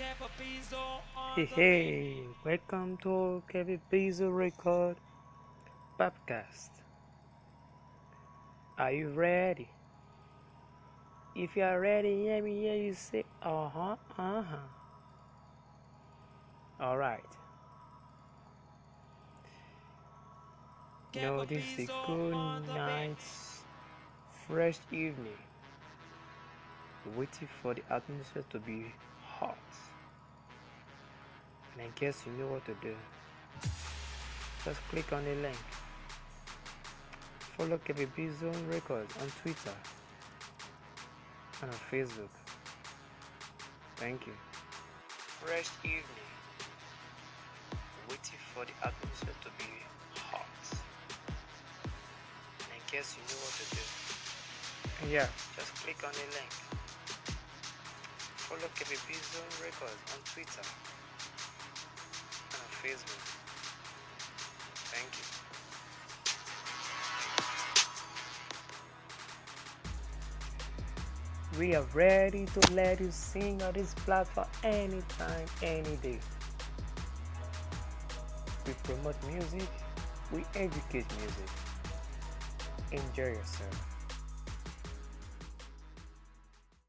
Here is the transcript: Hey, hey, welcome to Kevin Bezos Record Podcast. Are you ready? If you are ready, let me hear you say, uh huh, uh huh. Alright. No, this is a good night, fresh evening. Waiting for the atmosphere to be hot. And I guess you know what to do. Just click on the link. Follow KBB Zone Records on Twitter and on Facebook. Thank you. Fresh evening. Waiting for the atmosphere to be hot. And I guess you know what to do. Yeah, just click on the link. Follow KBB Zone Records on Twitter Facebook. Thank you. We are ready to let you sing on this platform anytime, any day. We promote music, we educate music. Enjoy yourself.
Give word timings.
Hey, 0.00 1.44
hey, 1.44 2.24
welcome 2.42 2.96
to 3.02 3.42
Kevin 3.52 3.82
Bezos 3.92 4.34
Record 4.34 4.96
Podcast. 5.98 6.70
Are 8.78 8.92
you 8.92 9.10
ready? 9.10 9.68
If 11.36 11.54
you 11.56 11.64
are 11.64 11.78
ready, 11.78 12.28
let 12.28 12.42
me 12.44 12.60
hear 12.60 12.76
you 12.76 12.94
say, 12.94 13.24
uh 13.42 13.68
huh, 13.68 13.96
uh 14.18 14.42
huh. 14.42 14.56
Alright. 16.80 17.26
No, 21.14 21.44
this 21.44 21.78
is 21.78 21.88
a 21.90 22.06
good 22.06 22.34
night, 22.74 23.18
fresh 24.46 24.78
evening. 24.90 25.38
Waiting 27.16 27.48
for 27.60 27.74
the 27.74 27.82
atmosphere 27.90 28.44
to 28.50 28.58
be 28.58 28.86
hot. 29.22 29.58
And 31.80 31.88
I 31.88 31.98
guess 31.98 32.24
you 32.26 32.32
know 32.32 32.52
what 32.52 32.64
to 32.66 32.74
do. 32.82 32.94
Just 34.64 34.80
click 34.90 35.12
on 35.12 35.24
the 35.24 35.34
link. 35.36 35.56
Follow 37.56 37.78
KBB 37.78 38.38
Zone 38.38 38.66
Records 38.68 39.14
on 39.20 39.28
Twitter 39.40 39.76
and 41.62 41.70
on 41.70 41.78
Facebook. 41.90 42.28
Thank 43.96 44.26
you. 44.26 44.32
Fresh 45.08 45.70
evening. 45.84 46.30
Waiting 48.08 48.40
for 48.52 48.64
the 48.66 48.86
atmosphere 48.86 49.34
to 49.40 49.50
be 49.56 49.70
hot. 50.16 50.46
And 52.60 52.72
I 52.76 52.92
guess 52.92 53.16
you 53.16 53.24
know 53.24 53.40
what 53.40 53.56
to 53.56 53.64
do. 53.76 55.14
Yeah, 55.14 55.26
just 55.56 55.74
click 55.76 55.96
on 56.04 56.12
the 56.12 56.26
link. 56.36 56.52
Follow 58.36 58.68
KBB 58.76 59.16
Zone 59.32 59.64
Records 59.64 60.00
on 60.12 60.20
Twitter 60.34 60.68
Facebook. 62.82 63.20
Thank 64.92 65.10
you. 65.18 65.24
We 71.58 71.74
are 71.74 71.84
ready 71.92 72.46
to 72.46 72.72
let 72.72 73.00
you 73.00 73.10
sing 73.10 73.62
on 73.62 73.74
this 73.74 73.92
platform 73.94 74.48
anytime, 74.64 75.46
any 75.62 75.96
day. 75.96 76.18
We 78.66 78.72
promote 78.84 79.16
music, 79.26 79.68
we 80.32 80.44
educate 80.54 81.06
music. 81.18 81.50
Enjoy 82.92 83.30
yourself. 83.36 83.99